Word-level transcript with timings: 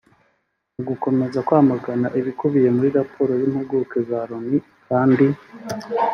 Mu 0.75 0.81
gukomeza 0.89 1.37
kwamagana 1.47 2.07
ibikubiye 2.19 2.69
muri 2.75 2.89
raporo 2.97 3.31
y’impuguke 3.41 3.99
za 4.09 4.19
Loni 4.29 4.57
kandi 4.87 5.25